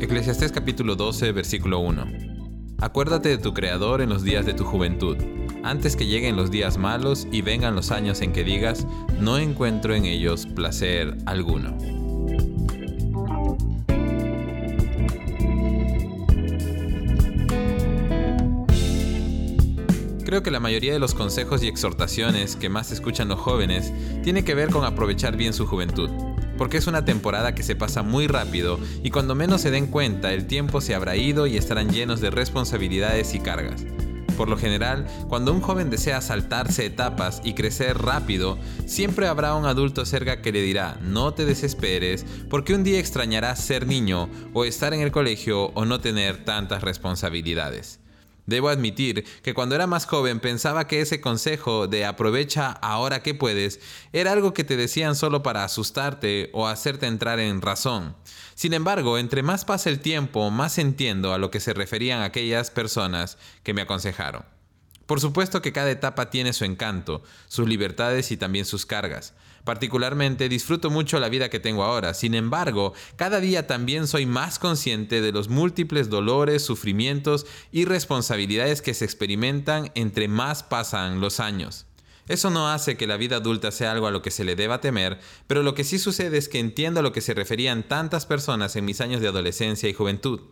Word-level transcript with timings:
Eclesiastés 0.00 0.50
capítulo 0.50 0.96
12, 0.96 1.30
versículo 1.32 1.80
1. 1.80 2.06
Acuérdate 2.78 3.28
de 3.28 3.36
tu 3.36 3.52
Creador 3.52 4.00
en 4.00 4.08
los 4.08 4.22
días 4.22 4.46
de 4.46 4.54
tu 4.54 4.64
juventud, 4.64 5.18
antes 5.62 5.94
que 5.94 6.06
lleguen 6.06 6.36
los 6.36 6.50
días 6.50 6.78
malos 6.78 7.28
y 7.30 7.42
vengan 7.42 7.74
los 7.74 7.90
años 7.90 8.22
en 8.22 8.32
que 8.32 8.42
digas, 8.42 8.86
no 9.20 9.36
encuentro 9.36 9.94
en 9.94 10.06
ellos 10.06 10.46
placer 10.46 11.18
alguno. 11.26 11.76
Creo 20.24 20.42
que 20.42 20.50
la 20.50 20.60
mayoría 20.60 20.94
de 20.94 20.98
los 20.98 21.12
consejos 21.12 21.62
y 21.62 21.68
exhortaciones 21.68 22.56
que 22.56 22.70
más 22.70 22.90
escuchan 22.90 23.28
los 23.28 23.38
jóvenes 23.38 23.92
tiene 24.22 24.44
que 24.44 24.54
ver 24.54 24.70
con 24.70 24.86
aprovechar 24.86 25.36
bien 25.36 25.52
su 25.52 25.66
juventud 25.66 26.08
porque 26.60 26.76
es 26.76 26.86
una 26.86 27.06
temporada 27.06 27.54
que 27.54 27.62
se 27.62 27.74
pasa 27.74 28.02
muy 28.02 28.26
rápido 28.26 28.78
y 29.02 29.08
cuando 29.08 29.34
menos 29.34 29.62
se 29.62 29.70
den 29.70 29.86
cuenta 29.86 30.34
el 30.34 30.46
tiempo 30.46 30.82
se 30.82 30.94
habrá 30.94 31.16
ido 31.16 31.46
y 31.46 31.56
estarán 31.56 31.88
llenos 31.88 32.20
de 32.20 32.28
responsabilidades 32.28 33.32
y 33.32 33.40
cargas. 33.40 33.86
Por 34.36 34.50
lo 34.50 34.58
general, 34.58 35.06
cuando 35.30 35.54
un 35.54 35.62
joven 35.62 35.88
desea 35.88 36.20
saltarse 36.20 36.84
etapas 36.84 37.40
y 37.44 37.54
crecer 37.54 37.96
rápido, 37.96 38.58
siempre 38.84 39.26
habrá 39.26 39.54
un 39.54 39.64
adulto 39.64 40.04
cerca 40.04 40.42
que 40.42 40.52
le 40.52 40.60
dirá, 40.60 40.98
no 41.00 41.32
te 41.32 41.46
desesperes, 41.46 42.26
porque 42.50 42.74
un 42.74 42.84
día 42.84 42.98
extrañarás 42.98 43.58
ser 43.64 43.86
niño 43.86 44.28
o 44.52 44.66
estar 44.66 44.92
en 44.92 45.00
el 45.00 45.12
colegio 45.12 45.68
o 45.68 45.86
no 45.86 46.00
tener 46.00 46.44
tantas 46.44 46.82
responsabilidades. 46.82 47.99
Debo 48.50 48.68
admitir 48.68 49.24
que 49.42 49.54
cuando 49.54 49.76
era 49.76 49.86
más 49.86 50.06
joven 50.06 50.40
pensaba 50.40 50.88
que 50.88 51.00
ese 51.00 51.20
consejo 51.20 51.86
de 51.86 52.04
aprovecha 52.04 52.72
ahora 52.72 53.22
que 53.22 53.32
puedes 53.32 53.78
era 54.12 54.32
algo 54.32 54.52
que 54.52 54.64
te 54.64 54.76
decían 54.76 55.14
solo 55.14 55.44
para 55.44 55.62
asustarte 55.62 56.50
o 56.52 56.66
hacerte 56.66 57.06
entrar 57.06 57.38
en 57.38 57.62
razón. 57.62 58.16
Sin 58.56 58.74
embargo, 58.74 59.18
entre 59.18 59.44
más 59.44 59.64
pasa 59.64 59.88
el 59.88 60.00
tiempo, 60.00 60.50
más 60.50 60.78
entiendo 60.78 61.32
a 61.32 61.38
lo 61.38 61.52
que 61.52 61.60
se 61.60 61.74
referían 61.74 62.22
aquellas 62.22 62.72
personas 62.72 63.38
que 63.62 63.72
me 63.72 63.82
aconsejaron. 63.82 64.59
Por 65.10 65.20
supuesto 65.20 65.60
que 65.60 65.72
cada 65.72 65.90
etapa 65.90 66.30
tiene 66.30 66.52
su 66.52 66.64
encanto, 66.64 67.24
sus 67.48 67.66
libertades 67.66 68.30
y 68.30 68.36
también 68.36 68.64
sus 68.64 68.86
cargas. 68.86 69.34
Particularmente 69.64 70.48
disfruto 70.48 70.88
mucho 70.88 71.18
la 71.18 71.28
vida 71.28 71.50
que 71.50 71.58
tengo 71.58 71.82
ahora, 71.82 72.14
sin 72.14 72.32
embargo, 72.36 72.92
cada 73.16 73.40
día 73.40 73.66
también 73.66 74.06
soy 74.06 74.24
más 74.24 74.60
consciente 74.60 75.20
de 75.20 75.32
los 75.32 75.48
múltiples 75.48 76.10
dolores, 76.10 76.62
sufrimientos 76.62 77.44
y 77.72 77.86
responsabilidades 77.86 78.82
que 78.82 78.94
se 78.94 79.04
experimentan 79.04 79.90
entre 79.96 80.28
más 80.28 80.62
pasan 80.62 81.20
los 81.20 81.40
años. 81.40 81.86
Eso 82.28 82.50
no 82.50 82.68
hace 82.68 82.96
que 82.96 83.08
la 83.08 83.16
vida 83.16 83.38
adulta 83.38 83.72
sea 83.72 83.90
algo 83.90 84.06
a 84.06 84.12
lo 84.12 84.22
que 84.22 84.30
se 84.30 84.44
le 84.44 84.54
deba 84.54 84.80
temer, 84.80 85.18
pero 85.48 85.64
lo 85.64 85.74
que 85.74 85.82
sí 85.82 85.98
sucede 85.98 86.38
es 86.38 86.48
que 86.48 86.60
entiendo 86.60 87.00
a 87.00 87.02
lo 87.02 87.10
que 87.10 87.20
se 87.20 87.34
referían 87.34 87.82
tantas 87.82 88.26
personas 88.26 88.76
en 88.76 88.84
mis 88.84 89.00
años 89.00 89.20
de 89.20 89.26
adolescencia 89.26 89.88
y 89.88 89.92
juventud. 89.92 90.42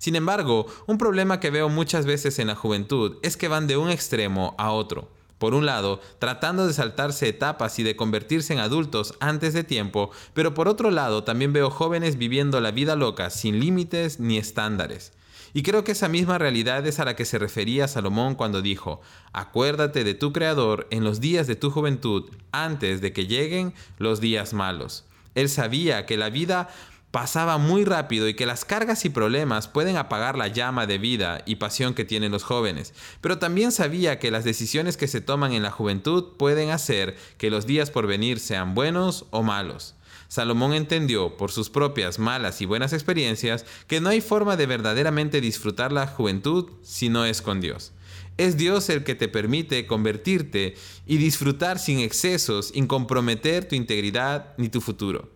Sin 0.00 0.16
embargo, 0.16 0.64
un 0.86 0.96
problema 0.96 1.40
que 1.40 1.50
veo 1.50 1.68
muchas 1.68 2.06
veces 2.06 2.38
en 2.38 2.46
la 2.46 2.54
juventud 2.56 3.18
es 3.20 3.36
que 3.36 3.48
van 3.48 3.66
de 3.66 3.76
un 3.76 3.90
extremo 3.90 4.54
a 4.56 4.70
otro. 4.72 5.10
Por 5.36 5.52
un 5.52 5.66
lado, 5.66 6.00
tratando 6.18 6.66
de 6.66 6.72
saltarse 6.72 7.28
etapas 7.28 7.78
y 7.78 7.82
de 7.82 7.96
convertirse 7.96 8.54
en 8.54 8.60
adultos 8.60 9.14
antes 9.20 9.52
de 9.52 9.62
tiempo, 9.62 10.10
pero 10.32 10.54
por 10.54 10.68
otro 10.68 10.90
lado 10.90 11.22
también 11.22 11.52
veo 11.52 11.68
jóvenes 11.68 12.16
viviendo 12.16 12.62
la 12.62 12.70
vida 12.70 12.96
loca 12.96 13.28
sin 13.28 13.60
límites 13.60 14.20
ni 14.20 14.38
estándares. 14.38 15.12
Y 15.52 15.62
creo 15.62 15.84
que 15.84 15.92
esa 15.92 16.08
misma 16.08 16.38
realidad 16.38 16.86
es 16.86 16.98
a 16.98 17.04
la 17.04 17.14
que 17.14 17.26
se 17.26 17.38
refería 17.38 17.86
Salomón 17.86 18.36
cuando 18.36 18.62
dijo, 18.62 19.02
acuérdate 19.34 20.02
de 20.02 20.14
tu 20.14 20.32
Creador 20.32 20.86
en 20.90 21.04
los 21.04 21.20
días 21.20 21.46
de 21.46 21.56
tu 21.56 21.70
juventud, 21.70 22.30
antes 22.52 23.02
de 23.02 23.12
que 23.12 23.26
lleguen 23.26 23.74
los 23.98 24.22
días 24.22 24.54
malos. 24.54 25.04
Él 25.34 25.50
sabía 25.50 26.06
que 26.06 26.16
la 26.16 26.30
vida 26.30 26.70
pasaba 27.10 27.58
muy 27.58 27.84
rápido 27.84 28.28
y 28.28 28.34
que 28.34 28.46
las 28.46 28.64
cargas 28.64 29.04
y 29.04 29.10
problemas 29.10 29.68
pueden 29.68 29.96
apagar 29.96 30.36
la 30.36 30.48
llama 30.48 30.86
de 30.86 30.98
vida 30.98 31.42
y 31.44 31.56
pasión 31.56 31.94
que 31.94 32.04
tienen 32.04 32.32
los 32.32 32.44
jóvenes, 32.44 32.94
pero 33.20 33.38
también 33.38 33.72
sabía 33.72 34.18
que 34.18 34.30
las 34.30 34.44
decisiones 34.44 34.96
que 34.96 35.08
se 35.08 35.20
toman 35.20 35.52
en 35.52 35.62
la 35.62 35.70
juventud 35.70 36.36
pueden 36.36 36.70
hacer 36.70 37.16
que 37.36 37.50
los 37.50 37.66
días 37.66 37.90
por 37.90 38.06
venir 38.06 38.38
sean 38.38 38.74
buenos 38.74 39.26
o 39.30 39.42
malos. 39.42 39.96
Salomón 40.28 40.74
entendió, 40.74 41.36
por 41.36 41.50
sus 41.50 41.70
propias 41.70 42.20
malas 42.20 42.60
y 42.60 42.64
buenas 42.64 42.92
experiencias, 42.92 43.66
que 43.88 44.00
no 44.00 44.10
hay 44.10 44.20
forma 44.20 44.56
de 44.56 44.66
verdaderamente 44.66 45.40
disfrutar 45.40 45.90
la 45.90 46.06
juventud 46.06 46.70
si 46.82 47.08
no 47.08 47.24
es 47.24 47.42
con 47.42 47.60
Dios. 47.60 47.92
Es 48.36 48.56
Dios 48.56 48.88
el 48.90 49.02
que 49.02 49.16
te 49.16 49.26
permite 49.26 49.88
convertirte 49.88 50.76
y 51.04 51.16
disfrutar 51.16 51.80
sin 51.80 51.98
excesos, 51.98 52.68
sin 52.68 52.86
comprometer 52.86 53.66
tu 53.66 53.74
integridad 53.74 54.54
ni 54.56 54.68
tu 54.68 54.80
futuro. 54.80 55.28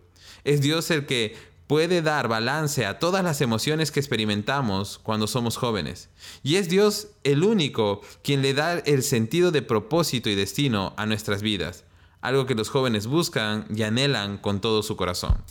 Es 0.45 0.61
Dios 0.61 0.89
el 0.91 1.05
que 1.05 1.35
puede 1.67 2.01
dar 2.01 2.27
balance 2.27 2.85
a 2.85 2.99
todas 2.99 3.23
las 3.23 3.41
emociones 3.41 3.91
que 3.91 3.99
experimentamos 3.99 4.99
cuando 5.01 5.27
somos 5.27 5.57
jóvenes. 5.57 6.09
Y 6.43 6.55
es 6.55 6.69
Dios 6.69 7.07
el 7.23 7.43
único 7.43 8.01
quien 8.23 8.41
le 8.41 8.53
da 8.53 8.73
el 8.79 9.03
sentido 9.03 9.51
de 9.51 9.61
propósito 9.61 10.29
y 10.29 10.35
destino 10.35 10.93
a 10.97 11.05
nuestras 11.05 11.41
vidas, 11.41 11.83
algo 12.21 12.45
que 12.45 12.55
los 12.55 12.69
jóvenes 12.69 13.07
buscan 13.07 13.65
y 13.73 13.83
anhelan 13.83 14.37
con 14.37 14.61
todo 14.61 14.83
su 14.83 14.95
corazón. 14.95 15.43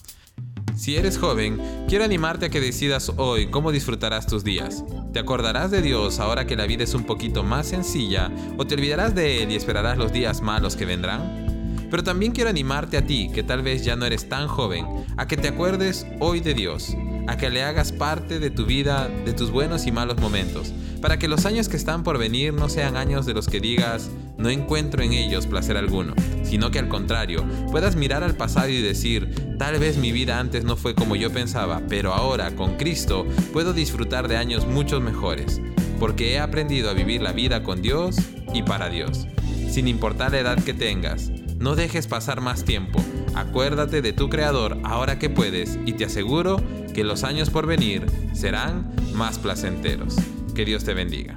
Si 0.76 0.96
eres 0.96 1.18
joven, 1.18 1.60
quiero 1.88 2.04
animarte 2.04 2.46
a 2.46 2.48
que 2.48 2.60
decidas 2.60 3.12
hoy 3.16 3.48
cómo 3.48 3.70
disfrutarás 3.70 4.26
tus 4.26 4.42
días. 4.42 4.84
¿Te 5.12 5.20
acordarás 5.20 5.70
de 5.70 5.82
Dios 5.82 6.18
ahora 6.18 6.46
que 6.46 6.56
la 6.56 6.66
vida 6.66 6.82
es 6.82 6.94
un 6.94 7.04
poquito 7.04 7.44
más 7.44 7.68
sencilla 7.68 8.32
o 8.58 8.66
te 8.66 8.74
olvidarás 8.74 9.14
de 9.14 9.42
Él 9.42 9.52
y 9.52 9.54
esperarás 9.54 9.96
los 9.96 10.12
días 10.12 10.42
malos 10.42 10.74
que 10.74 10.84
vendrán? 10.84 11.53
Pero 11.90 12.02
también 12.02 12.32
quiero 12.32 12.50
animarte 12.50 12.96
a 12.96 13.06
ti, 13.06 13.30
que 13.32 13.42
tal 13.42 13.62
vez 13.62 13.84
ya 13.84 13.96
no 13.96 14.06
eres 14.06 14.28
tan 14.28 14.48
joven, 14.48 14.86
a 15.16 15.26
que 15.26 15.36
te 15.36 15.48
acuerdes 15.48 16.06
hoy 16.20 16.40
de 16.40 16.54
Dios, 16.54 16.96
a 17.26 17.36
que 17.36 17.50
le 17.50 17.62
hagas 17.62 17.92
parte 17.92 18.38
de 18.38 18.50
tu 18.50 18.66
vida, 18.66 19.08
de 19.08 19.32
tus 19.32 19.50
buenos 19.50 19.86
y 19.86 19.92
malos 19.92 20.18
momentos, 20.18 20.72
para 21.00 21.18
que 21.18 21.28
los 21.28 21.46
años 21.46 21.68
que 21.68 21.76
están 21.76 22.02
por 22.02 22.18
venir 22.18 22.52
no 22.52 22.68
sean 22.68 22.96
años 22.96 23.26
de 23.26 23.34
los 23.34 23.48
que 23.48 23.60
digas, 23.60 24.10
no 24.38 24.48
encuentro 24.50 25.02
en 25.02 25.12
ellos 25.12 25.46
placer 25.46 25.76
alguno, 25.76 26.14
sino 26.42 26.70
que 26.70 26.78
al 26.78 26.88
contrario, 26.88 27.44
puedas 27.70 27.96
mirar 27.96 28.24
al 28.24 28.36
pasado 28.36 28.68
y 28.68 28.80
decir, 28.80 29.56
tal 29.58 29.78
vez 29.78 29.96
mi 29.96 30.12
vida 30.12 30.38
antes 30.38 30.64
no 30.64 30.76
fue 30.76 30.94
como 30.94 31.16
yo 31.16 31.30
pensaba, 31.30 31.82
pero 31.88 32.12
ahora, 32.14 32.54
con 32.56 32.76
Cristo, 32.76 33.26
puedo 33.52 33.72
disfrutar 33.72 34.28
de 34.28 34.36
años 34.36 34.66
muchos 34.66 35.02
mejores, 35.02 35.60
porque 36.00 36.32
he 36.32 36.38
aprendido 36.38 36.90
a 36.90 36.94
vivir 36.94 37.22
la 37.22 37.32
vida 37.32 37.62
con 37.62 37.82
Dios 37.82 38.16
y 38.52 38.62
para 38.62 38.88
Dios, 38.88 39.26
sin 39.70 39.88
importar 39.88 40.32
la 40.32 40.40
edad 40.40 40.62
que 40.62 40.74
tengas 40.74 41.30
no 41.64 41.76
dejes 41.76 42.06
pasar 42.06 42.42
más 42.42 42.62
tiempo. 42.66 43.02
Acuérdate 43.34 44.02
de 44.02 44.12
tu 44.12 44.28
Creador 44.28 44.76
ahora 44.84 45.18
que 45.18 45.30
puedes 45.30 45.78
y 45.86 45.94
te 45.94 46.04
aseguro 46.04 46.62
que 46.92 47.04
los 47.04 47.24
años 47.24 47.48
por 47.48 47.66
venir 47.66 48.04
serán 48.34 48.94
más 49.14 49.38
placenteros. 49.38 50.14
Que 50.54 50.66
Dios 50.66 50.84
te 50.84 50.92
bendiga. 50.92 51.34